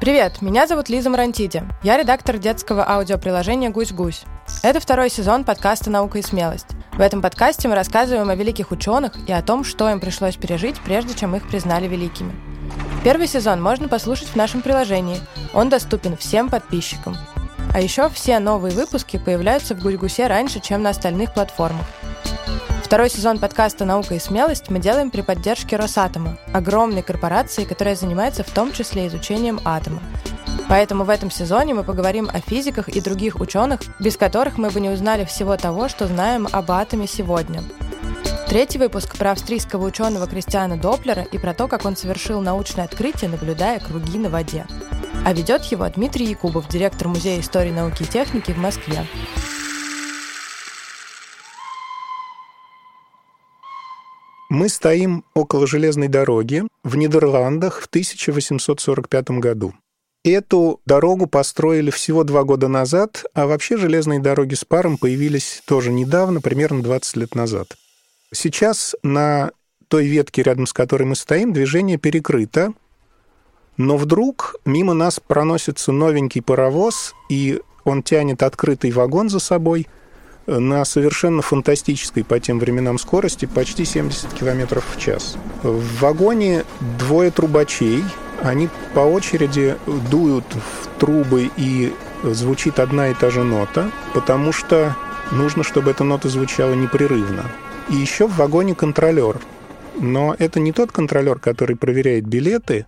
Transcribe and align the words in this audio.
Привет, 0.00 0.40
меня 0.40 0.66
зовут 0.66 0.88
Лиза 0.88 1.10
Марантиди. 1.10 1.62
Я 1.82 1.98
редактор 1.98 2.38
детского 2.38 2.88
аудиоприложения 2.88 3.68
«Гусь-гусь». 3.68 4.22
Это 4.62 4.80
второй 4.80 5.10
сезон 5.10 5.44
подкаста 5.44 5.90
«Наука 5.90 6.16
и 6.16 6.22
смелость». 6.22 6.68
В 6.94 7.02
этом 7.02 7.20
подкасте 7.20 7.68
мы 7.68 7.74
рассказываем 7.74 8.30
о 8.30 8.34
великих 8.34 8.70
ученых 8.70 9.12
и 9.28 9.32
о 9.32 9.42
том, 9.42 9.62
что 9.62 9.90
им 9.90 10.00
пришлось 10.00 10.36
пережить, 10.36 10.80
прежде 10.80 11.12
чем 11.12 11.36
их 11.36 11.46
признали 11.46 11.86
великими. 11.86 12.34
Первый 13.04 13.26
сезон 13.26 13.62
можно 13.62 13.88
послушать 13.88 14.28
в 14.28 14.36
нашем 14.36 14.62
приложении. 14.62 15.20
Он 15.52 15.68
доступен 15.68 16.16
всем 16.16 16.48
подписчикам. 16.48 17.14
А 17.74 17.78
еще 17.82 18.08
все 18.08 18.38
новые 18.38 18.74
выпуски 18.74 19.18
появляются 19.18 19.74
в 19.74 19.82
Гусь-гусе 19.82 20.28
раньше, 20.28 20.60
чем 20.60 20.82
на 20.82 20.90
остальных 20.90 21.34
платформах. 21.34 21.84
Второй 22.90 23.08
сезон 23.08 23.38
подкаста 23.38 23.84
«Наука 23.84 24.16
и 24.16 24.18
смелость» 24.18 24.68
мы 24.68 24.80
делаем 24.80 25.12
при 25.12 25.20
поддержке 25.20 25.76
Росатома, 25.76 26.36
огромной 26.52 27.02
корпорации, 27.02 27.62
которая 27.62 27.94
занимается 27.94 28.42
в 28.42 28.50
том 28.50 28.72
числе 28.72 29.06
изучением 29.06 29.60
атома. 29.64 30.02
Поэтому 30.68 31.04
в 31.04 31.08
этом 31.08 31.30
сезоне 31.30 31.72
мы 31.72 31.84
поговорим 31.84 32.28
о 32.28 32.40
физиках 32.40 32.88
и 32.88 33.00
других 33.00 33.38
ученых, 33.38 33.78
без 34.00 34.16
которых 34.16 34.58
мы 34.58 34.70
бы 34.70 34.80
не 34.80 34.90
узнали 34.90 35.24
всего 35.24 35.56
того, 35.56 35.88
что 35.88 36.08
знаем 36.08 36.48
об 36.50 36.72
атоме 36.72 37.06
сегодня. 37.06 37.62
Третий 38.48 38.78
выпуск 38.78 39.16
про 39.16 39.30
австрийского 39.30 39.86
ученого 39.86 40.26
Кристиана 40.26 40.76
Доплера 40.76 41.22
и 41.22 41.38
про 41.38 41.54
то, 41.54 41.68
как 41.68 41.84
он 41.84 41.96
совершил 41.96 42.40
научное 42.40 42.86
открытие, 42.86 43.30
наблюдая 43.30 43.78
круги 43.78 44.18
на 44.18 44.30
воде. 44.30 44.66
А 45.24 45.32
ведет 45.32 45.62
его 45.66 45.88
Дмитрий 45.88 46.26
Якубов, 46.26 46.66
директор 46.66 47.06
Музея 47.06 47.38
истории 47.38 47.70
науки 47.70 48.02
и 48.02 48.06
техники 48.06 48.50
в 48.50 48.58
Москве. 48.58 49.06
Мы 54.50 54.68
стоим 54.68 55.24
около 55.32 55.64
железной 55.68 56.08
дороги 56.08 56.64
в 56.82 56.96
Нидерландах 56.96 57.80
в 57.80 57.86
1845 57.86 59.30
году. 59.38 59.74
Эту 60.24 60.80
дорогу 60.84 61.28
построили 61.28 61.90
всего 61.90 62.24
два 62.24 62.42
года 62.42 62.66
назад, 62.66 63.24
а 63.32 63.46
вообще 63.46 63.76
железные 63.76 64.18
дороги 64.18 64.54
с 64.54 64.64
паром 64.64 64.98
появились 64.98 65.62
тоже 65.66 65.92
недавно, 65.92 66.40
примерно 66.40 66.82
20 66.82 67.16
лет 67.16 67.36
назад. 67.36 67.76
Сейчас 68.34 68.96
на 69.04 69.52
той 69.86 70.08
ветке, 70.08 70.42
рядом 70.42 70.66
с 70.66 70.72
которой 70.72 71.04
мы 71.04 71.14
стоим, 71.14 71.52
движение 71.52 71.96
перекрыто, 71.96 72.72
но 73.76 73.96
вдруг 73.96 74.56
мимо 74.64 74.94
нас 74.94 75.20
проносится 75.20 75.92
новенький 75.92 76.42
паровоз, 76.42 77.14
и 77.28 77.60
он 77.84 78.02
тянет 78.02 78.42
открытый 78.42 78.90
вагон 78.90 79.28
за 79.28 79.38
собой– 79.38 79.86
на 80.58 80.84
совершенно 80.84 81.42
фантастической 81.42 82.24
по 82.24 82.40
тем 82.40 82.58
временам 82.58 82.98
скорости, 82.98 83.46
почти 83.46 83.84
70 83.84 84.32
км 84.32 84.80
в 84.80 85.00
час. 85.00 85.36
В 85.62 86.00
вагоне 86.00 86.64
двое 86.98 87.30
трубачей, 87.30 88.04
они 88.42 88.68
по 88.94 89.00
очереди 89.00 89.76
дуют 90.10 90.44
в 90.54 90.98
трубы 90.98 91.50
и 91.56 91.92
звучит 92.24 92.78
одна 92.78 93.08
и 93.08 93.14
та 93.14 93.30
же 93.30 93.44
нота, 93.44 93.90
потому 94.14 94.52
что 94.52 94.96
нужно, 95.30 95.62
чтобы 95.62 95.92
эта 95.92 96.04
нота 96.04 96.28
звучала 96.28 96.74
непрерывно. 96.74 97.44
И 97.88 97.94
еще 97.94 98.26
в 98.26 98.36
вагоне 98.36 98.74
контролер. 98.74 99.40
Но 99.98 100.34
это 100.38 100.60
не 100.60 100.72
тот 100.72 100.92
контролер, 100.92 101.38
который 101.38 101.76
проверяет 101.76 102.26
билеты, 102.26 102.86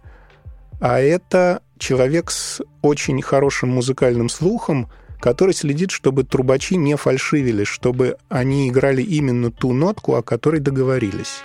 а 0.81 0.99
это 0.99 1.63
человек 1.79 2.31
с 2.31 2.63
очень 2.81 3.21
хорошим 3.23 3.71
музыкальным 3.71 4.29
слухом, 4.29 4.89
который 5.23 5.55
следит, 5.55 5.93
чтобы 5.93 6.25
трубачи 6.25 6.75
не 6.75 6.97
фальшивили, 6.97 7.63
чтобы 7.63 8.17
они 8.29 8.69
играли 8.69 9.03
именно 9.03 9.53
ту 9.53 9.73
нотку, 9.73 10.17
о 10.17 10.23
которой 10.23 10.61
договорились. 10.61 11.43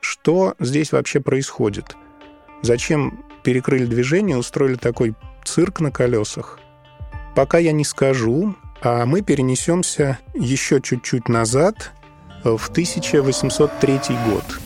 Что 0.00 0.56
здесь 0.58 0.90
вообще 0.90 1.20
происходит? 1.20 1.96
Зачем 2.62 3.24
перекрыли 3.44 3.86
движение, 3.86 4.36
устроили 4.36 4.74
такой 4.74 5.14
цирк 5.44 5.78
на 5.78 5.92
колесах? 5.92 6.58
Пока 7.36 7.58
я 7.58 7.70
не 7.70 7.84
скажу, 7.84 8.56
а 8.82 9.06
мы 9.06 9.22
перенесемся 9.22 10.18
еще 10.34 10.80
чуть-чуть 10.80 11.28
назад, 11.28 11.92
в 12.42 12.70
1803 12.70 14.00
год. 14.26 14.60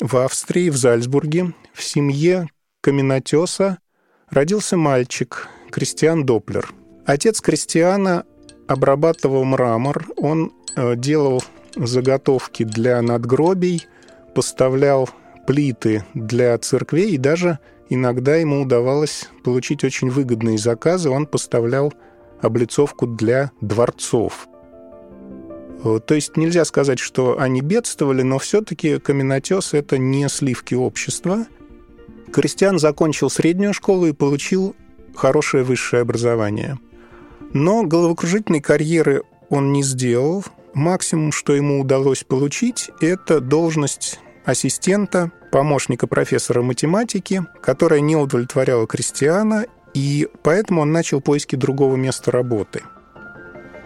В 0.00 0.16
Австрии, 0.16 0.68
в 0.68 0.76
Зальцбурге, 0.76 1.54
в 1.72 1.82
семье 1.82 2.48
каменотеса 2.82 3.78
родился 4.34 4.76
мальчик 4.76 5.48
Кристиан 5.70 6.26
Доплер. 6.26 6.68
Отец 7.06 7.40
Кристиана 7.40 8.24
обрабатывал 8.66 9.44
мрамор, 9.44 10.06
он 10.16 10.52
э, 10.76 10.96
делал 10.96 11.42
заготовки 11.76 12.64
для 12.64 13.00
надгробий, 13.00 13.86
поставлял 14.34 15.08
плиты 15.46 16.04
для 16.14 16.58
церквей, 16.58 17.12
и 17.12 17.18
даже 17.18 17.58
иногда 17.88 18.36
ему 18.36 18.62
удавалось 18.62 19.28
получить 19.44 19.84
очень 19.84 20.10
выгодные 20.10 20.58
заказы. 20.58 21.10
Он 21.10 21.26
поставлял 21.26 21.92
облицовку 22.40 23.06
для 23.06 23.52
дворцов. 23.60 24.48
Э, 25.84 26.00
то 26.04 26.14
есть 26.14 26.36
нельзя 26.36 26.64
сказать, 26.64 26.98
что 26.98 27.38
они 27.38 27.60
бедствовали, 27.60 28.22
но 28.22 28.38
все-таки 28.38 28.98
каменотес– 28.98 29.72
это 29.74 29.96
не 29.96 30.28
сливки 30.28 30.74
общества– 30.74 31.46
Кристиан 32.34 32.80
закончил 32.80 33.30
среднюю 33.30 33.72
школу 33.72 34.06
и 34.06 34.12
получил 34.12 34.74
хорошее 35.14 35.62
высшее 35.62 36.02
образование. 36.02 36.80
Но 37.52 37.84
головокружительной 37.84 38.60
карьеры 38.60 39.22
он 39.50 39.72
не 39.72 39.84
сделал. 39.84 40.44
Максимум, 40.74 41.30
что 41.30 41.54
ему 41.54 41.80
удалось 41.80 42.24
получить, 42.24 42.90
это 43.00 43.38
должность 43.38 44.18
ассистента, 44.44 45.30
помощника 45.52 46.08
профессора 46.08 46.62
математики, 46.62 47.46
которая 47.62 48.00
не 48.00 48.16
удовлетворяла 48.16 48.88
Кристиана, 48.88 49.66
и 49.94 50.28
поэтому 50.42 50.80
он 50.80 50.90
начал 50.90 51.20
поиски 51.20 51.54
другого 51.54 51.94
места 51.94 52.32
работы. 52.32 52.82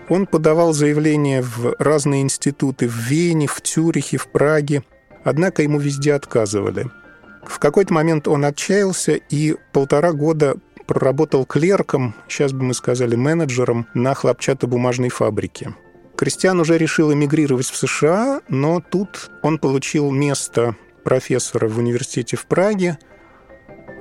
Он 0.09 0.27
подавал 0.27 0.73
заявления 0.73 1.43
в 1.43 1.77
разные 1.79 2.23
институты 2.23 2.89
в 2.89 2.97
Вене, 2.97 3.47
в 3.47 3.61
Цюрихе, 3.61 4.17
в 4.17 4.27
Праге, 4.33 4.85
однако 5.23 5.63
ему 5.63 5.79
везде 5.79 6.15
отказывали– 6.15 6.87
в 7.45 7.59
какой-то 7.59 7.93
момент 7.95 8.29
он 8.29 8.45
отчаялся 8.45 9.13
и 9.13 9.57
полтора 9.73 10.13
года 10.13 10.57
проработал 10.87 11.45
клерком, 11.45 12.15
сейчас 12.29 12.53
бы 12.53 12.65
мы 12.65 12.75
сказали 12.75 13.15
менеджером, 13.15 13.87
на 13.95 14.15
хлопчатобумажной 14.15 15.11
фабрике. 15.11 15.75
Кристиан 16.17 16.59
уже 16.59 16.79
решил 16.79 17.13
эмигрировать 17.13 17.67
в 17.67 17.77
США, 17.77 18.41
но 18.49 18.81
тут 18.81 19.31
он 19.43 19.59
получил 19.59 20.11
место 20.11 20.75
профессора 21.05 21.69
в 21.69 21.79
университете 21.79 22.37
в 22.37 22.47
Праге, 22.47 22.99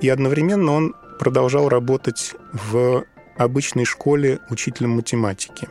и 0.02 0.09
одновременно 0.09 0.72
он 0.72 0.96
продолжал 1.20 1.70
работать 1.70 2.34
в 2.53 3.06
обычной 3.38 3.86
школе 3.86 4.40
учителем 4.50 4.92
математики. 4.92 5.68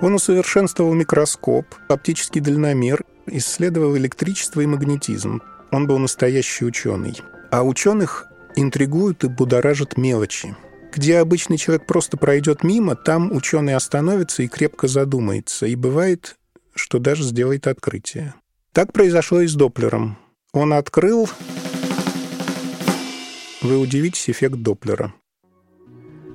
Он 0.00 0.14
усовершенствовал 0.14 0.94
микроскоп, 0.94 1.66
оптический 1.88 2.40
дальномер, 2.40 3.04
исследовал 3.26 3.96
электричество 3.96 4.60
и 4.60 4.66
магнетизм. 4.66 5.42
Он 5.72 5.86
был 5.86 5.98
настоящий 5.98 6.64
ученый. 6.64 7.20
А 7.50 7.62
ученых 7.62 8.26
интригуют 8.56 9.24
и 9.24 9.28
будоражат 9.28 9.96
мелочи. 9.96 10.56
Где 10.92 11.18
обычный 11.18 11.56
человек 11.56 11.86
просто 11.86 12.16
пройдет 12.16 12.64
мимо, 12.64 12.96
там 12.96 13.32
ученый 13.32 13.74
остановится 13.74 14.42
и 14.42 14.48
крепко 14.48 14.88
задумается. 14.88 15.66
И 15.66 15.76
бывает, 15.76 16.36
что 16.74 16.98
даже 16.98 17.22
сделает 17.22 17.66
открытие. 17.66 18.34
Так 18.72 18.92
произошло 18.92 19.40
и 19.40 19.46
с 19.46 19.54
Доплером. 19.54 20.18
Он 20.52 20.72
открыл... 20.72 21.28
Вы 23.62 23.78
удивитесь 23.78 24.30
эффект 24.30 24.56
Доплера. 24.56 25.12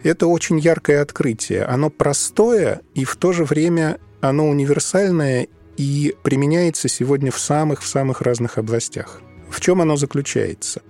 Это 0.03 0.28
очень 0.28 0.59
яркое 0.59 1.01
открытие. 1.01 1.63
Оно 1.63 1.90
простое, 1.90 2.81
и 2.94 3.03
в 3.03 3.16
то 3.16 3.34
же 3.34 3.44
время 3.44 3.97
оно 4.22 4.47
универсальное 4.47 5.47
и 5.78 6.16
применяется 6.24 6.88
сегодня 6.88 7.31
в 7.31 7.40
самых-в 7.40 7.88
самых 7.88 8.22
разных 8.22 8.59
областях. 8.59 9.22
В 9.55 9.61
чем 9.61 9.79
оно 9.79 9.95
заключается? 9.95 10.81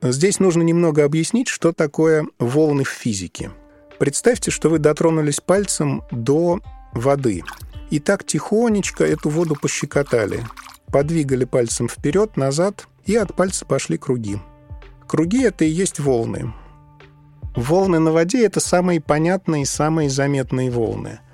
Здесь 0.00 0.38
нужно 0.38 0.62
немного 0.62 1.04
объяснить, 1.04 1.48
что 1.48 1.72
такое 1.72 2.24
волны 2.38 2.84
в 2.84 2.88
физике. 2.88 3.50
Представьте, 3.98 4.52
что 4.52 4.68
вы 4.70 4.78
дотронулись 4.78 5.40
пальцем 5.40 6.04
до 6.12 6.60
воды. 6.92 7.42
И 7.90 7.98
так 7.98 8.22
тихонечко 8.22 9.02
эту 9.02 9.28
воду 9.28 9.56
пощекотали. 9.60 10.46
Подвигали 10.92 11.44
пальцем 11.44 11.88
вперед, 11.88 12.36
назад, 12.36 12.86
и 13.06 13.16
от 13.16 13.34
пальца 13.34 13.66
пошли 13.66 13.98
круги. 13.98 14.38
Круги— 15.08 15.42
это 15.44 15.64
и 15.64 15.70
есть 15.70 15.98
волны. 15.98 16.54
Волны 17.56 17.98
на 17.98 18.12
воде— 18.12 18.44
это 18.46 18.60
самые 18.60 19.00
понятные, 19.00 19.66
самые 19.66 20.08
заметные 20.08 20.70
волны— 20.70 21.18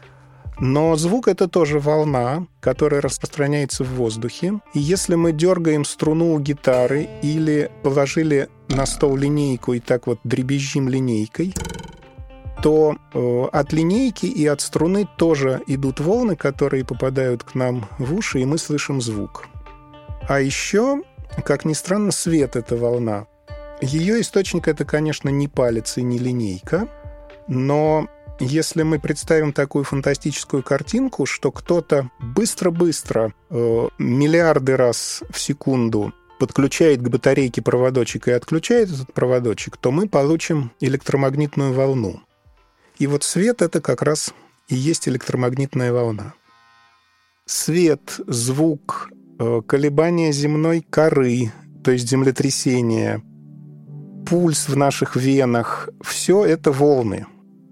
но 0.61 0.97
звук— 0.97 1.29
это 1.29 1.49
тоже 1.49 1.79
волна, 1.79 2.47
которая 2.61 3.01
распространяется 3.01 3.85
в 3.85 3.95
воздухе. 3.95 4.61
И 4.75 4.79
если 4.79 5.15
мы 5.15 5.33
дергаем 5.33 5.85
струну 5.85 6.35
у 6.35 6.41
гитары 6.41 7.09
или 7.23 7.71
положили 7.83 8.49
на 8.69 8.87
стол 8.87 9.17
линейку 9.17 9.75
и 9.75 9.81
так 9.81 10.07
вот 10.07 10.19
дребезжим 10.25 10.89
линейкой, 10.89 11.55
то 12.63 12.97
э, 13.15 13.45
от 13.53 13.73
линейки 13.73 14.27
и 14.27 14.47
от 14.47 14.61
струны 14.61 15.09
тоже 15.17 15.63
идут 15.69 16.01
волны, 16.01 16.35
которые 16.35 16.85
попадают 16.85 17.45
к 17.45 17.55
нам 17.55 17.89
в 17.99 18.15
уши, 18.15 18.41
и 18.41 18.45
мы 18.45 18.59
слышим 18.59 19.01
звук. 19.01 19.47
А 20.29 20.41
еще 20.41 21.03
как 21.45 21.65
ни 21.65 21.73
странно, 21.73 22.11
свет— 22.11 22.57
это 22.57 22.77
волна. 22.77 23.27
Ее 23.81 24.21
источник— 24.21 24.67
это, 24.69 24.85
конечно, 24.85 25.29
не 25.29 25.47
палец 25.47 25.97
и 25.99 26.03
не 26.03 26.19
линейка, 26.19 26.89
но 27.47 28.09
если 28.41 28.83
мы 28.83 28.99
представим 28.99 29.53
такую 29.53 29.85
фантастическую 29.85 30.63
картинку, 30.63 31.27
что 31.27 31.51
кто-то 31.51 32.11
быстро-быстро, 32.21 33.33
э, 33.51 33.89
миллиарды 33.99 34.77
раз 34.77 35.23
в 35.31 35.41
секунду 35.41 36.13
подключает 36.39 37.03
к 37.03 37.09
батарейке 37.09 37.63
проводочек 37.63 38.29
и 38.29 38.33
отключает 38.33 38.91
этот 38.91 39.13
проводочек, 39.13 39.77
то 39.77 39.91
мы 39.91 40.09
получим 40.09 40.71
электромагнитную 40.81 41.73
волну. 41.73 42.21
И 42.99 43.07
вот 43.07 43.25
свет— 43.25 43.63
это 43.63 43.81
как 43.81 44.03
раз 44.03 44.33
и 44.69 44.75
есть 44.75 45.09
электромагнитная 45.09 45.93
волна. 45.93 46.35
Свет, 47.47 48.21
звук, 48.27 49.11
э, 49.41 49.63
колебания 49.67 50.33
земной 50.33 50.85
коры, 50.89 51.53
то 51.83 51.91
есть 51.91 52.09
землетрясения, 52.09 53.23
пульс 54.27 54.69
в 54.69 54.77
наших 54.77 55.17
венах— 55.17 55.89
все 56.03 56.45
это 56.45 56.71
волны. 56.71 57.27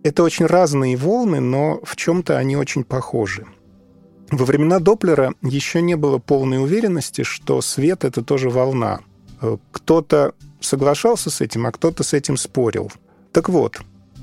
Это 0.07 0.23
очень 0.23 0.47
разные 0.47 0.97
волны, 0.97 1.41
но 1.41 1.81
в 1.83 1.97
чем-то 1.97 2.39
они 2.39 2.57
очень 2.57 2.85
похожи. 2.85 3.45
Во 4.31 4.45
времена 4.45 4.79
Доплера 4.79 5.35
еще 5.43 5.83
не 5.83 5.97
было 5.97 6.19
полной 6.19 6.63
уверенности, 6.63 7.25
что 7.25 7.61
свет— 7.61 8.05
это 8.05 8.23
тоже 8.23 8.49
волна. 8.49 9.01
Э, 9.43 9.57
кто-то 9.73 10.35
соглашался 10.61 11.29
с 11.29 11.41
этим, 11.41 11.67
а 11.67 11.73
кто-то 11.73 12.05
с 12.05 12.13
этим 12.13 12.37
спорил. 12.37 12.93
Так 13.33 13.49
вот, 13.49 13.81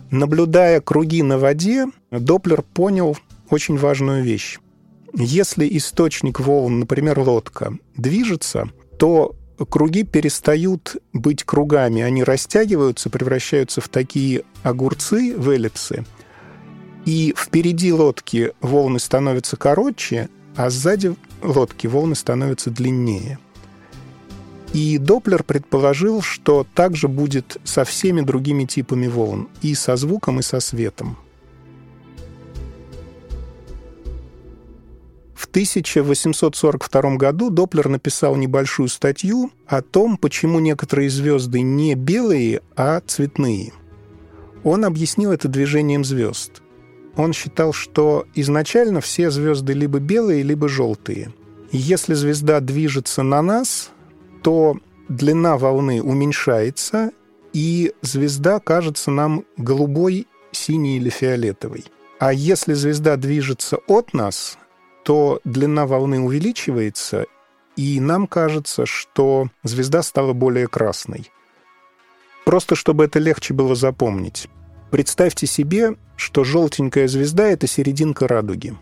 наблюдая 0.10 0.80
круги 0.80 1.22
на 1.22 1.38
воде, 1.38 1.88
Доплер 2.12 2.62
понял 2.62 3.18
очень 3.50 3.78
важную 3.78 4.24
вещь. 4.24 4.60
Если 5.14 5.68
источник 5.78 6.40
волн, 6.40 6.80
например, 6.80 7.20
лодка, 7.20 7.78
движется, 7.98 8.70
то 8.98 9.36
круги 9.66 10.04
перестают 10.04 10.98
быть 11.14 11.44
кругами, 11.44 12.02
они 12.02 12.24
растягиваются, 12.24 13.10
превращаются 13.10 13.82
в 13.82 13.90
такие 13.90 14.44
огурцы, 14.64 15.36
в 15.38 15.50
эллипсы– 15.50 16.06
и 17.06 17.34
впереди 17.38 17.92
лодки 17.92 18.54
волны 18.62 19.00
становятся 19.00 19.58
короче, 19.58 20.30
а 20.56 20.70
сзади 20.70 21.16
лодки 21.42 21.88
волны 21.88 22.16
становятся 22.16 22.70
длиннее. 22.70 23.40
И 24.74 24.98
Доплер 24.98 25.44
предположил, 25.44 26.22
что 26.22 26.66
также 26.74 27.08
будет 27.08 27.58
со 27.64 27.84
всеми 27.84 28.22
другими 28.22 28.66
типами 28.66 29.08
волн, 29.08 29.50
и 29.62 29.76
со 29.76 29.96
звуком, 29.96 30.40
и 30.40 30.44
со 30.44 30.60
светом. 30.60 31.18
1842 35.54 37.16
году 37.16 37.50
Доплер 37.50 37.88
написал 37.88 38.36
небольшую 38.36 38.90
статью 38.90 39.52
о 39.68 39.82
том, 39.82 40.18
почему 40.18 40.60
некоторые 40.60 41.10
звезды 41.10 41.62
не 41.62 41.96
белые, 41.96 42.62
а 42.76 43.00
цветные. 43.06 43.72
Он 44.64 44.84
объяснил 44.84 45.32
это 45.32 45.48
движением 45.48 46.04
звезд 46.04 46.64
он 47.16 47.34
считал, 47.34 47.74
что 47.74 48.26
изначально 48.34 49.02
все 49.02 49.30
звезды 49.30 49.74
либо 49.74 50.00
белые, 50.00 50.44
либо 50.44 50.68
желтые. 50.68 51.34
Если 51.72 52.14
звезда 52.14 52.60
движется 52.60 53.24
на 53.24 53.42
нас, 53.42 53.92
то 54.42 54.78
длина 55.10 55.58
волны 55.58 56.02
уменьшается, 56.02 57.12
и 57.52 57.94
звезда 58.02 58.60
кажется 58.60 59.12
нам 59.12 59.46
голубой, 59.58 60.28
синей 60.52 60.98
или 60.98 61.10
фиолетовой. 61.10 61.86
А 62.20 62.34
если 62.34 62.74
звезда 62.74 63.16
движется 63.16 63.78
от 63.88 64.14
нас, 64.14 64.58
то 65.04 65.40
длина 65.44 65.86
волны 65.86 66.20
увеличивается, 66.20 67.26
и 67.76 68.00
нам 68.00 68.28
кажется, 68.28 68.86
что 68.86 69.50
звезда 69.64 70.04
стала 70.04 70.34
более 70.34 70.68
красной. 70.68 71.30
Просто 72.46 72.76
чтобы 72.76 73.06
это 73.06 73.20
легче 73.20 73.54
было 73.54 73.76
запомнить. 73.76 74.48
Представьте 74.92 75.48
себе, 75.48 75.96
что 76.16 76.44
желтенькая 76.44 77.08
звезда— 77.08 77.48
это 77.50 77.68
серединка 77.68 78.28
радуги. 78.28 78.76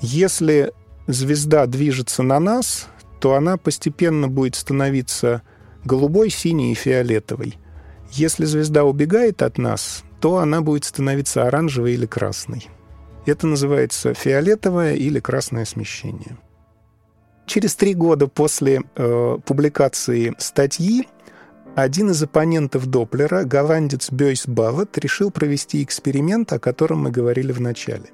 Если 0.00 0.72
звезда 1.06 1.66
движется 1.66 2.22
на 2.22 2.38
нас, 2.38 2.88
то 3.20 3.34
она 3.34 3.56
постепенно 3.56 4.28
будет 4.28 4.54
становиться 4.54 5.42
голубой, 5.84 6.30
синей 6.30 6.72
и 6.72 6.74
фиолетовой. 6.74 7.56
Если 8.12 8.44
звезда 8.44 8.84
убегает 8.84 9.42
от 9.42 9.58
нас, 9.58 10.04
то 10.20 10.38
она 10.38 10.60
будет 10.60 10.84
становиться 10.84 11.46
оранжевой 11.46 11.94
или 11.94 12.06
красной. 12.06 12.68
Это 13.28 13.46
называется 13.46 14.14
фиолетовое 14.14 14.94
или 14.94 15.20
красное 15.20 15.66
смещение. 15.66 16.38
Через 17.44 17.74
три 17.74 17.92
года 17.92 18.26
после 18.26 18.82
э, 18.96 19.38
публикации 19.44 20.34
статьи 20.38 21.06
один 21.74 22.10
из 22.10 22.22
оппонентов 22.22 22.86
Доплера, 22.86 23.44
голландец 23.44 24.10
Бёйс 24.10 24.46
Баллет, 24.46 24.96
решил 24.96 25.30
провести 25.30 25.82
эксперимент, 25.82 26.54
о 26.54 26.58
котором 26.58 27.02
мы 27.02 27.10
говорили 27.10 27.52
в 27.52 27.60
начале. 27.60 28.06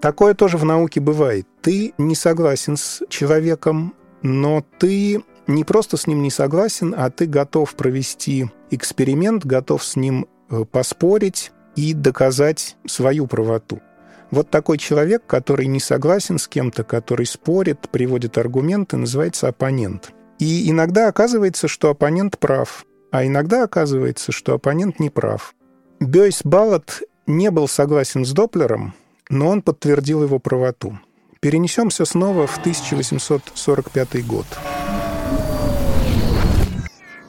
Такое 0.00 0.34
тоже 0.34 0.58
в 0.58 0.64
науке 0.64 1.00
бывает. 1.00 1.46
Ты 1.60 1.94
не 1.96 2.16
согласен 2.16 2.76
с 2.76 3.00
человеком, 3.08 3.94
но 4.22 4.64
ты 4.80 5.22
не 5.46 5.62
просто 5.62 5.96
с 5.96 6.08
ним 6.08 6.20
не 6.20 6.32
согласен, 6.32 6.96
а 6.98 7.10
ты 7.10 7.26
готов 7.26 7.76
провести 7.76 8.50
эксперимент, 8.72 9.46
готов 9.46 9.84
с 9.84 9.94
ним 9.94 10.26
э, 10.50 10.64
поспорить 10.64 11.52
и 11.76 11.94
доказать 11.94 12.76
свою 12.86 13.28
правоту. 13.28 13.80
Вот 14.32 14.50
такой 14.50 14.78
человек, 14.78 15.22
который 15.26 15.66
не 15.66 15.78
согласен 15.78 16.38
с 16.38 16.48
кем-то, 16.48 16.82
который 16.82 17.26
спорит, 17.26 17.88
приводит 17.92 18.36
аргументы, 18.38 18.96
называется 18.96 19.46
оппонент– 19.46 20.12
и 20.42 20.68
иногда 20.68 21.06
оказывается, 21.06 21.68
что 21.68 21.90
оппонент 21.90 22.36
прав, 22.36 22.84
а 23.12 23.24
иногда 23.24 23.62
оказывается, 23.62 24.32
что 24.32 24.54
оппонент 24.54 24.98
не 24.98 25.08
прав. 25.08 25.54
Бёйс 26.00 26.40
Баллот 26.42 27.02
не 27.28 27.52
был 27.52 27.68
согласен 27.68 28.24
с 28.24 28.32
Доплером, 28.32 28.92
но 29.30 29.50
он 29.50 29.62
подтвердил 29.62 30.24
его 30.24 30.40
правоту. 30.40 30.98
Перенесемся 31.38 32.04
снова 32.04 32.48
в 32.48 32.58
1845 32.58 34.26
год. 34.26 34.46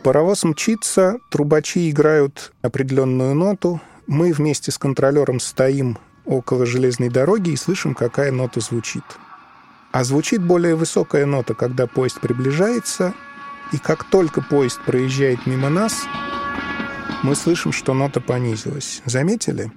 Паровоз 0.02 0.44
мчится, 0.44 1.18
трубачи 1.30 1.92
играют 1.92 2.52
определенную 2.64 3.36
ноту, 3.36 3.80
мы 4.08 4.34
вместе 4.34 4.72
с 4.72 4.80
контролером 4.80 5.40
стоим 5.40 6.00
около 6.25 6.66
железной 6.66 7.10
дороги 7.10 7.52
и 7.52 7.56
слышим, 7.56 7.94
какая 7.94 8.31
нота 8.31 8.60
звучит– 8.60 9.04
а 9.94 10.04
звучит 10.04 10.44
более 10.44 10.75
высокая 10.75 11.28
нота, 11.28 11.54
когда 11.54 11.86
поезд 11.86 12.20
приближается, 12.20 13.14
и 13.72 13.78
как 13.78 14.04
только 14.04 14.42
поезд 14.42 14.81
проезжает 14.84 15.46
мимо 15.46 15.70
нас, 15.70 16.06
мы 17.22 17.36
слышим, 17.36 17.72
что 17.72 17.94
нота 17.94 18.20
понизилась. 18.20 19.03
Заметили? 19.06 19.72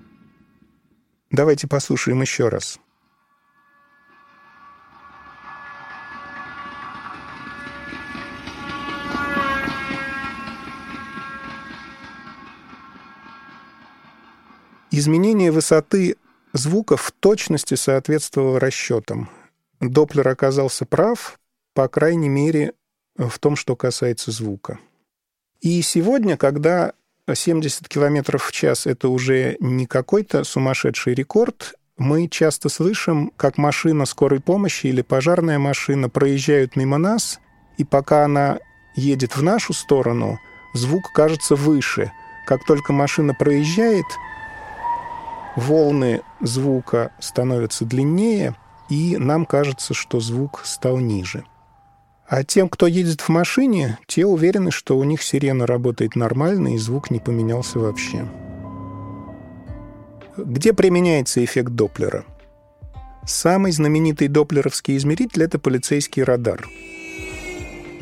Давайте 1.30 1.68
послушаем 1.68 2.22
еще 2.22 2.48
раз. 2.48 2.80
Изменение 14.90 15.52
высоты 15.52 16.16
звука 16.56 16.96
в 16.96 17.12
точности 17.12 17.74
соответствовало 17.74 18.60
расчетам. 18.60 19.30
Доплер 19.80 20.26
оказался 20.28 20.86
прав, 20.86 21.38
по 21.74 21.88
крайней 21.88 22.28
мере, 22.28 22.72
в 23.16 23.38
том, 23.38 23.56
что 23.56 23.76
касается 23.76 24.30
звука. 24.30 24.78
И 25.60 25.80
сегодня, 25.82 26.36
когда 26.36 26.92
70 27.32 27.88
км 27.88 28.38
в 28.38 28.52
час— 28.52 28.86
это 28.88 29.08
уже 29.08 29.56
не 29.60 29.86
какой-то 29.86 30.44
сумасшедший 30.44 31.14
рекорд, 31.14 31.74
мы 31.98 32.28
часто 32.28 32.68
слышим, 32.68 33.32
как 33.36 33.56
машина 33.56 34.04
скорой 34.04 34.40
помощи 34.40 34.86
или 34.86 35.02
пожарная 35.02 35.58
машина 35.58 36.08
проезжают 36.10 36.76
мимо 36.76 36.98
нас, 36.98 37.40
и 37.78 37.84
пока 37.84 38.24
она 38.24 38.58
едет 38.94 39.36
в 39.36 39.42
нашу 39.42 39.72
сторону, 39.72 40.38
звук 40.74 41.12
кажется 41.14 41.56
выше. 41.56 42.12
Как 42.46 42.64
только 42.64 42.92
машина 42.92 43.34
проезжает, 43.34 44.04
волны 45.56 46.22
звука 46.40 47.10
становятся 47.18 47.84
длиннее— 47.84 48.54
и 48.88 49.16
нам 49.16 49.46
кажется, 49.46 49.94
что 49.94 50.20
звук 50.20 50.62
стал 50.64 50.98
ниже. 50.98 51.44
А 52.28 52.42
тем, 52.42 52.68
кто 52.68 52.86
едет 52.86 53.20
в 53.20 53.28
машине, 53.28 53.98
те 54.06 54.26
уверены, 54.26 54.70
что 54.70 54.98
у 54.98 55.04
них 55.04 55.22
сирена 55.22 55.66
работает 55.66 56.16
нормально 56.16 56.74
и 56.74 56.78
звук 56.78 57.10
не 57.10 57.20
поменялся 57.20 57.78
вообще. 57.78 58.26
Где 60.36 60.72
применяется 60.72 61.44
эффект 61.44 61.70
Доплера? 61.70 62.24
Самый 63.24 63.72
знаменитый 63.72 64.28
доплеровский 64.28 64.96
измеритель– 64.96 65.42
это 65.44 65.58
полицейский 65.58 66.22
радар. 66.22 66.68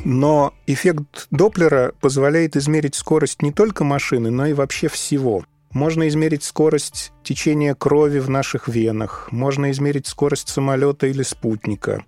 Но 0.04 0.52
эффект 0.66 1.28
Доплера 1.30 1.94
позволяет 2.00 2.56
измерить 2.56 2.94
скорость 2.94 3.40
не 3.40 3.52
только 3.52 3.84
машины, 3.84 4.30
но 4.30 4.46
и 4.46 4.52
вообще 4.52 4.88
всего– 4.88 5.44
можно 5.74 6.08
измерить 6.08 6.44
скорость 6.44 7.12
течения 7.22 7.74
крови 7.74 8.20
в 8.20 8.30
наших 8.30 8.68
венах, 8.68 9.28
можно 9.30 9.70
измерить 9.72 10.06
скорость 10.06 10.48
самолета 10.48 11.08
или 11.08 11.22
спутника, 11.22 12.04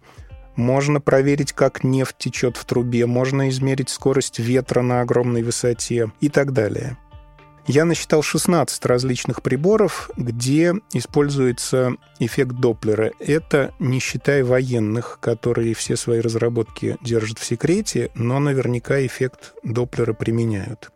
можно 0.54 1.02
проверить, 1.02 1.52
как 1.52 1.85
нефть 1.85 2.16
течет 2.16 2.56
в 2.56 2.64
трубе, 2.64 3.04
можно 3.04 3.50
измерить 3.50 3.90
скорость 3.90 4.38
ветра 4.38 4.80
на 4.80 5.02
огромной 5.02 5.42
высоте 5.42 6.11
и 6.23 6.30
так 6.30 6.52
далее. 6.52 6.96
Я 7.66 7.85
насчитал 7.85 8.23
16 8.23 8.87
различных 8.87 9.42
приборов, 9.42 10.11
где 10.16 10.73
используется 10.92 11.96
эффект 12.20 12.52
Доплера. 12.52 13.11
Это 13.18 13.75
не 13.80 13.99
считая 13.99 14.44
военных, 14.44 15.18
которые 15.20 15.75
все 15.75 15.96
свои 15.96 16.20
разработки 16.20 16.96
держат 17.02 17.40
в 17.40 17.44
секрете, 17.44 18.11
но 18.14 18.38
наверняка 18.38 19.04
эффект 19.04 19.54
Доплера 19.64 20.12
применяют. 20.12 20.92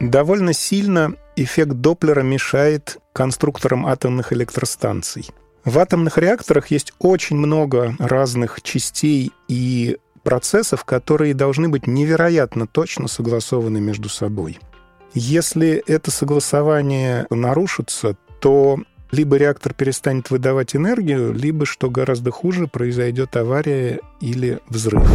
Довольно 0.00 0.52
сильно 0.52 1.14
эффект 1.36 1.72
Доплера 1.72 2.22
мешает 2.22 2.98
конструкторам 3.12 3.86
атомных 3.86 4.32
электростанций. 4.32 5.26
В 5.64 5.78
атомных 5.78 6.18
реакторах 6.18 6.70
есть 6.70 6.92
очень 6.98 7.36
много 7.36 7.96
разных 7.98 8.62
частей 8.62 9.32
и 9.48 9.96
процессов, 10.22 10.84
которые 10.84 11.34
должны 11.34 11.68
быть 11.68 11.86
невероятно 11.86 12.66
точно 12.66 13.08
согласованы 13.08 13.80
между 13.80 14.08
собой. 14.08 14.58
Если 15.14 15.82
это 15.86 16.10
согласование 16.10 17.26
нарушится, 17.30 18.16
то 18.40 18.78
либо 19.12 19.36
реактор 19.36 19.72
перестанет 19.72 20.30
выдавать 20.30 20.76
энергию, 20.76 21.32
либо, 21.32 21.64
что 21.64 21.90
гораздо 21.90 22.30
хуже, 22.30 22.66
произойдет 22.66 23.36
авария 23.36 24.00
или 24.20 24.60
взрыв. 24.68 25.08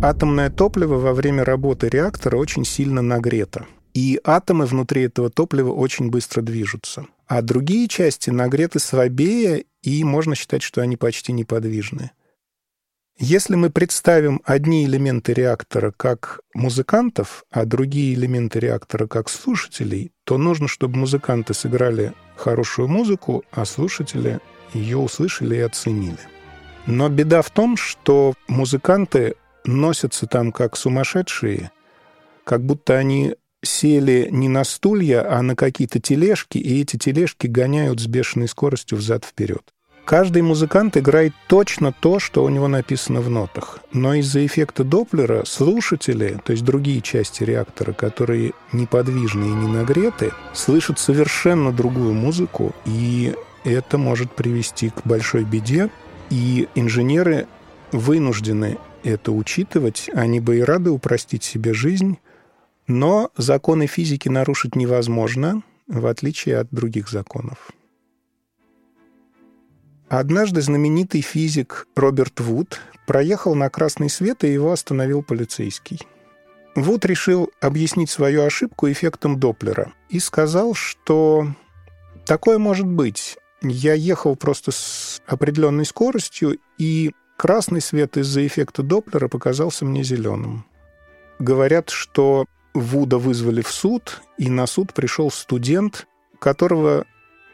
Атомное 0.00 0.48
топливо 0.48 0.94
во 0.94 1.12
время 1.12 1.44
работы 1.44 1.88
реактора 1.88 2.36
очень 2.36 2.64
сильно 2.64 3.02
нагрето. 3.02 3.66
И 3.94 4.20
атомы 4.22 4.64
внутри 4.66 5.02
этого 5.02 5.28
топлива 5.28 5.72
очень 5.72 6.08
быстро 6.08 6.40
движутся. 6.40 7.06
А 7.26 7.42
другие 7.42 7.88
части 7.88 8.30
нагреты 8.30 8.78
слабее, 8.78 9.64
и 9.82 10.04
можно 10.04 10.36
считать, 10.36 10.62
что 10.62 10.82
они 10.82 10.96
почти 10.96 11.32
неподвижны. 11.32 12.12
Если 13.18 13.56
мы 13.56 13.70
представим 13.70 14.40
одни 14.44 14.84
элементы 14.84 15.32
реактора 15.32 15.92
как 15.96 16.42
музыкантов, 16.54 17.42
а 17.50 17.64
другие 17.64 18.14
элементы 18.14 18.60
реактора 18.60 19.08
как 19.08 19.28
слушателей, 19.28 20.12
то 20.22 20.38
нужно, 20.38 20.68
чтобы 20.68 20.96
музыканты 20.96 21.54
сыграли 21.54 22.12
хорошую 22.36 22.86
музыку, 22.86 23.42
а 23.50 23.64
слушатели 23.64 24.38
ее 24.72 24.98
услышали 24.98 25.56
и 25.56 25.60
оценили. 25.60 26.20
Но 26.86 27.08
беда 27.08 27.42
в 27.42 27.50
том, 27.50 27.76
что 27.76 28.34
музыканты 28.46 29.34
носятся 29.68 30.26
там 30.26 30.50
как 30.50 30.76
сумасшедшие, 30.76 31.70
как 32.44 32.64
будто 32.64 32.96
они 32.96 33.34
сели 33.62 34.28
не 34.30 34.48
на 34.48 34.64
стулья, 34.64 35.30
а 35.30 35.42
на 35.42 35.54
какие-то 35.54 36.00
тележки, 36.00 36.58
и 36.58 36.80
эти 36.80 36.96
тележки 36.96 37.46
гоняют 37.46 38.00
с 38.00 38.06
бешеной 38.06 38.48
скоростью 38.48 38.98
взад-вперед. 38.98 39.62
Каждый 40.04 40.40
музыкант 40.40 40.96
играет 40.96 41.34
точно 41.48 41.92
то, 41.92 42.18
что 42.18 42.42
у 42.42 42.48
него 42.48 42.66
написано 42.66 43.20
в 43.20 43.28
нотах. 43.28 43.80
Но 43.92 44.14
из-за 44.14 44.46
эффекта 44.46 44.82
Доплера 44.82 45.44
слушатели, 45.44 46.40
то 46.42 46.52
есть 46.52 46.64
другие 46.64 47.02
части 47.02 47.44
реактора, 47.44 47.92
которые 47.92 48.52
неподвижны 48.72 49.44
и 49.44 49.54
не 49.54 49.68
нагреты, 49.68 50.32
слышат 50.54 50.98
совершенно 50.98 51.72
другую 51.72 52.14
музыку, 52.14 52.74
и 52.86 53.34
это 53.64 53.98
может 53.98 54.32
привести 54.32 54.88
к 54.88 55.02
большой 55.04 55.44
беде. 55.44 55.90
И 56.30 56.68
инженеры 56.74 57.46
вынуждены 57.92 58.78
это 59.08 59.32
учитывать. 59.32 60.10
Они 60.14 60.40
бы 60.40 60.58
и 60.58 60.62
рады 60.62 60.90
упростить 60.90 61.44
себе 61.44 61.72
жизнь, 61.74 62.18
но 62.86 63.30
законы 63.36 63.86
физики 63.86 64.28
нарушить 64.28 64.76
невозможно, 64.76 65.62
в 65.86 66.06
отличие 66.06 66.58
от 66.58 66.68
других 66.70 67.08
законов. 67.08 67.70
Однажды 70.08 70.62
знаменитый 70.62 71.20
физик 71.20 71.86
Роберт 71.94 72.40
Вуд 72.40 72.80
проехал 73.06 73.54
на 73.54 73.68
красный 73.68 74.08
свет, 74.08 74.42
и 74.42 74.52
его 74.52 74.72
остановил 74.72 75.22
полицейский. 75.22 76.00
Вуд 76.74 77.04
решил 77.04 77.50
объяснить 77.60 78.10
свою 78.10 78.42
ошибку 78.42 78.90
эффектом 78.90 79.38
Доплера 79.38 79.92
и 80.08 80.18
сказал, 80.18 80.74
что 80.74 81.48
такое 82.24 82.58
может 82.58 82.86
быть. 82.86 83.36
Я 83.60 83.94
ехал 83.94 84.36
просто 84.36 84.70
с 84.70 85.20
определенной 85.26 85.84
скоростью, 85.84 86.58
и 86.78 87.12
красный 87.38 87.80
свет 87.80 88.18
из-за 88.18 88.46
эффекта 88.46 88.82
Доплера 88.82 89.28
показался 89.28 89.86
мне 89.86 90.02
зеленым. 90.02 90.66
Говорят, 91.38 91.88
что 91.88 92.44
Вуда 92.74 93.16
вызвали 93.16 93.62
в 93.62 93.70
суд, 93.70 94.20
и 94.36 94.50
на 94.50 94.66
суд 94.66 94.92
пришел 94.92 95.30
студент, 95.30 96.06
которого 96.38 97.06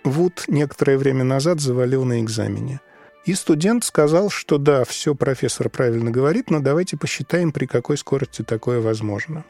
Вуд 0.03 0.45
некоторое 0.49 0.99
время 0.99 1.23
назад 1.23 1.61
завалил 1.61 2.05
на 2.05 2.21
экзамене. 2.21 2.81
И 3.27 3.35
студент 3.35 3.85
сказал, 3.85 4.29
что 4.31 4.59
да, 4.59 4.85
все 4.85 5.15
профессор 5.15 5.69
правильно 5.71 6.11
говорит, 6.11 6.51
но 6.51 6.61
давайте 6.61 6.97
посчитаем, 6.97 7.53
при 7.53 7.67
какой 7.67 7.97
скорости 7.97 8.43
такое 8.43 8.81
возможно. 8.81 9.45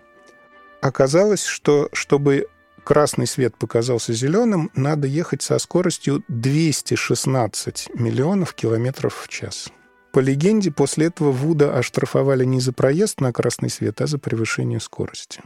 Оказалось, 0.81 1.45
что 1.45 1.89
чтобы 1.93 2.49
красный 2.85 3.27
свет 3.27 3.57
показался 3.57 4.13
зеленым, 4.13 4.71
надо 4.75 5.07
ехать 5.07 5.43
со 5.43 5.59
скоростью 5.59 6.25
216 6.29 7.91
миллионов 7.95 8.55
километров 8.55 9.17
в 9.25 9.29
час. 9.29 9.71
По 10.15 10.21
легенде, 10.21 10.71
после 10.71 11.07
этого 11.07 11.33
Вуда 11.33 11.77
оштрафовали 11.77 12.45
не 12.45 12.61
за 12.61 12.73
проезд 12.73 13.21
на 13.21 13.33
красный 13.33 13.69
свет, 13.69 14.01
а 14.01 14.07
за 14.07 14.21
превышение 14.21 14.79
скорости. 14.79 15.43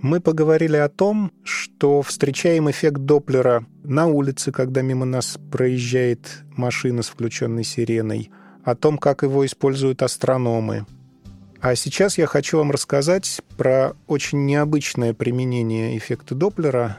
Мы 0.00 0.20
поговорили 0.20 0.76
о 0.76 0.88
том, 0.88 1.32
что 1.42 2.02
встречаем 2.02 2.70
эффект 2.70 2.98
Доплера 2.98 3.66
на 3.82 4.06
улице, 4.06 4.52
когда 4.52 4.82
мимо 4.82 5.04
нас 5.04 5.38
проезжает 5.50 6.44
машина 6.56 7.02
с 7.02 7.08
включенной 7.08 7.64
сиреной, 7.64 8.30
о 8.62 8.76
том, 8.76 8.98
как 8.98 9.24
его 9.24 9.44
используют 9.44 10.02
астрономы. 10.02 10.86
А 11.60 11.74
сейчас 11.74 12.16
я 12.16 12.26
хочу 12.26 12.58
вам 12.58 12.70
рассказать 12.70 13.42
про 13.56 13.96
очень 14.06 14.44
необычное 14.44 15.14
применение 15.14 15.98
эффекта 15.98 16.36
Доплера, 16.36 16.98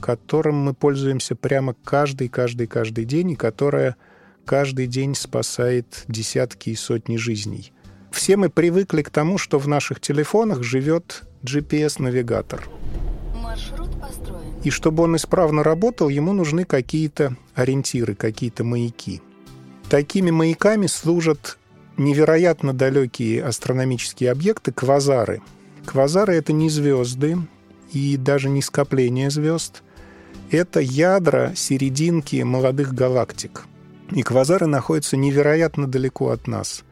которым 0.00 0.56
мы 0.56 0.74
пользуемся 0.74 1.34
прямо 1.34 1.74
каждый, 1.84 2.28
каждый, 2.28 2.66
каждый 2.66 3.04
день, 3.04 3.32
и 3.32 3.36
которое 3.36 3.96
каждый 4.44 4.86
день 4.86 5.14
спасает 5.14 6.04
десятки 6.08 6.70
и 6.70 6.74
сотни 6.74 7.16
жизней. 7.16 7.72
Все 8.10 8.36
мы 8.36 8.48
привыкли 8.48 9.02
к 9.02 9.10
тому, 9.10 9.38
что 9.38 9.58
в 9.58 9.68
наших 9.68 10.00
телефонах 10.00 10.62
живет 10.62 11.24
GPS-навигатор. 11.42 12.68
И 14.64 14.70
чтобы 14.70 15.04
он 15.04 15.16
исправно 15.16 15.62
работал, 15.62 16.08
ему 16.08 16.32
нужны 16.32 16.64
какие-то 16.64 17.36
ориентиры, 17.54 18.14
какие-то 18.14 18.64
маяки. 18.64 19.22
Такими 19.88 20.30
маяками 20.30 20.86
служат 20.86 21.58
невероятно 21.96 22.72
далекие 22.72 23.44
астрономические 23.44 24.30
объекты, 24.30 24.72
квазары. 24.72 25.42
Квазары— 25.84 26.34
это 26.36 26.52
не 26.52 26.68
звезды 26.68 27.38
и 27.92 28.16
даже 28.16 28.48
не 28.48 28.62
скопление 28.62 29.30
звезд. 29.30 29.82
Это 30.50 30.80
ядра 30.80 31.52
серединки 31.54 32.42
молодых 32.42 32.94
галактик. 32.94 33.66
И 34.12 34.22
квазары 34.22 34.66
находятся 34.66 35.18
невероятно 35.18 35.86
далеко 35.86 36.30
от 36.30 36.46
нас. 36.46 36.84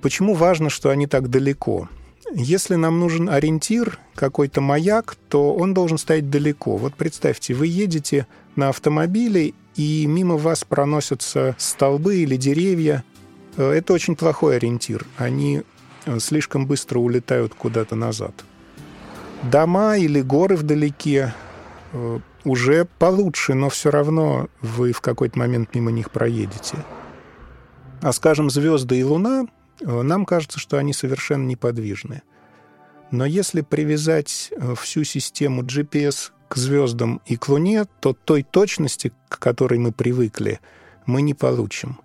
Почему 0.00 0.32
важно, 0.32 0.70
что 0.70 0.88
они 0.88 1.06
так 1.06 1.28
далеко? 1.28 1.88
Если 2.32 2.76
нам 2.76 3.00
нужен 3.00 3.28
ориентир, 3.28 3.98
какой-то 4.14 4.62
маяк, 4.62 5.16
то 5.28 5.54
он 5.54 5.74
должен 5.74 5.98
стоять 5.98 6.30
далеко. 6.30 6.76
Вот 6.78 6.94
представьте, 6.94 7.52
вы 7.52 7.66
едете 7.66 8.26
на 8.56 8.70
автомобиле, 8.70 9.52
и 9.76 10.06
мимо 10.06 10.36
вас 10.36 10.64
проносятся 10.64 11.54
столбы 11.58 12.16
или 12.16 12.36
деревья. 12.36 13.04
Э, 13.56 13.70
это 13.70 13.92
очень 13.92 14.16
плохой 14.16 14.56
ориентир. 14.56 15.04
Они 15.18 15.62
э, 16.06 16.18
слишком 16.20 16.66
быстро 16.66 17.00
улетают 17.00 17.54
куда-то 17.54 17.96
назад. 17.96 18.32
Дома 19.42 19.98
или 19.98 20.22
горы 20.22 20.56
вдалеке 20.56 21.34
э, 21.92 22.18
уже 22.44 22.86
получше, 22.98 23.54
но 23.54 23.68
все 23.68 23.90
равно 23.90 24.48
вы 24.60 24.92
в 24.92 25.00
какой-то 25.00 25.38
момент 25.38 25.74
мимо 25.74 25.90
них 25.90 26.10
проедете. 26.10 26.78
А, 28.02 28.12
скажем, 28.12 28.50
звезды 28.50 28.98
и 28.98 29.04
Луна 29.04 29.46
Э, 29.80 30.02
нам 30.02 30.24
кажется, 30.24 30.58
что 30.58 30.78
они 30.78 30.92
совершенно 30.92 31.46
неподвижны. 31.46 32.22
Но 33.10 33.24
если 33.24 33.60
привязать 33.60 34.50
э, 34.50 34.74
всю 34.80 35.04
систему 35.04 35.62
GPS 35.62 36.30
к 36.48 36.56
звездам 36.56 37.20
и 37.26 37.36
к 37.36 37.48
Луне, 37.48 37.84
то 38.00 38.12
той 38.12 38.42
точности, 38.42 39.12
к 39.28 39.38
которой 39.38 39.78
мы 39.78 39.92
привыкли, 39.92 40.60
мы 41.06 41.22
не 41.22 41.34
получим. 41.34 42.00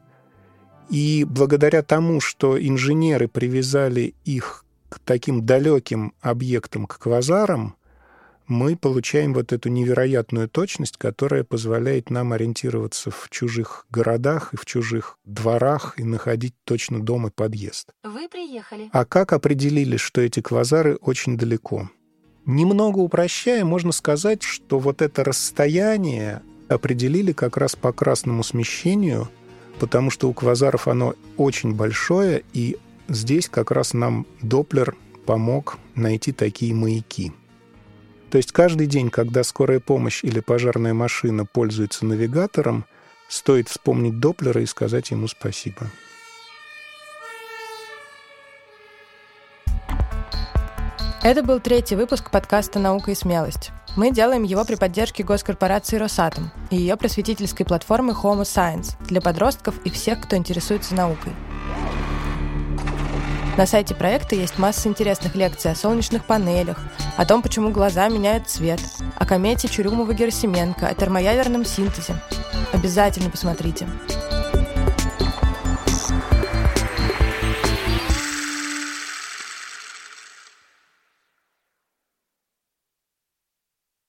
И 0.89 1.25
благодаря 1.27 1.83
тому, 1.83 2.19
что 2.19 2.59
инженеры 2.59 3.27
привязали 3.27 4.15
их 4.25 4.65
к 4.89 4.99
таким 4.99 5.45
далеким 5.45 6.13
объектам, 6.19 6.87
к 6.87 6.97
квазарам, 6.97 7.75
мы 8.49 8.75
получаем 8.75 9.33
вот 9.33 9.53
эту 9.53 9.69
невероятную 9.69 10.49
точность, 10.49 10.97
которая 10.97 11.43
позволяет 11.43 12.09
нам 12.09 12.33
ориентироваться 12.33 13.11
в 13.11 13.29
чужих 13.29 13.85
городах 13.91 14.53
и 14.53 14.57
в 14.57 14.65
чужих 14.65 15.17
дворах 15.23 15.93
и 15.97 16.03
находить 16.03 16.55
точно 16.65 17.01
дом 17.01 17.27
и 17.27 17.29
подъезд. 17.29 17.91
Вы 18.03 18.27
приехали. 18.27 18.89
А 18.91 19.05
как 19.05 19.33
определили, 19.33 19.97
что 19.97 20.21
эти 20.21 20.41
квазары 20.41 20.95
очень 20.95 21.37
далеко? 21.37 21.89
Немного 22.45 22.97
упрощая, 22.97 23.63
можно 23.63 23.91
сказать, 23.91 24.41
что 24.41 24.79
вот 24.79 25.03
это 25.03 25.23
расстояние 25.23 26.41
определили 26.67 27.31
как 27.31 27.57
раз 27.57 27.75
по 27.75 27.93
красному 27.93 28.43
смещению, 28.43 29.29
потому 29.79 30.09
что 30.09 30.27
у 30.27 30.33
квазаров 30.33 30.87
оно 30.87 31.13
очень 31.37 31.75
большое, 31.75 32.43
и 32.53 32.77
здесь 33.07 33.47
как 33.47 33.69
раз 33.69 33.93
нам 33.93 34.25
Доплер 34.41 34.95
помог 35.27 35.77
найти 35.93 36.31
такие 36.31 36.73
маяки. 36.73 37.31
То 38.31 38.37
есть 38.37 38.51
каждый 38.51 38.87
день, 38.87 39.09
когда 39.09 39.43
скорая 39.43 39.79
помощь 39.79 40.23
или 40.23 40.39
пожарная 40.39 40.93
машина 40.93 41.45
пользуется 41.45 42.05
навигатором, 42.05 42.85
стоит 43.27 43.69
вспомнить 43.69 44.19
Доплера 44.19 44.61
и 44.61 44.65
сказать 44.65 45.11
ему 45.11 45.27
спасибо. 45.27 45.87
Это 51.21 51.43
был 51.43 51.59
третий 51.59 51.95
выпуск 51.95 52.31
подкаста 52.31 52.79
«Наука 52.79 53.11
и 53.11 53.15
смелость». 53.15 53.71
Мы 53.97 54.11
делаем 54.11 54.43
его 54.43 54.63
при 54.63 54.75
поддержке 54.75 55.23
госкорпорации 55.23 55.97
«Росатом» 55.97 56.51
и 56.69 56.77
ее 56.77 56.95
просветительской 56.95 57.65
платформы 57.65 58.13
Homo 58.13 58.43
Science 58.43 58.95
для 59.05 59.19
подростков 59.19 59.75
и 59.83 59.89
всех, 59.89 60.21
кто 60.21 60.37
интересуется 60.37 60.95
наукой. 60.95 61.33
На 63.59 63.65
сайте 63.65 63.93
проекта 63.93 64.35
есть 64.35 64.57
масса 64.57 64.87
интересных 64.87 65.35
лекций 65.35 65.69
о 65.69 65.75
солнечных 65.75 66.23
панелях, 66.23 66.77
о 67.17 67.25
том, 67.25 67.41
почему 67.41 67.71
глаза 67.71 68.07
меняют 68.07 68.47
цвет, 68.47 68.79
о 69.17 69.25
комете 69.25 69.67
Чурюмова-Герасименко, 69.67 70.87
о 70.87 70.95
термоядерном 70.95 71.65
синтезе. 71.65 72.15
Обязательно 72.71 73.29
посмотрите. 73.29 73.85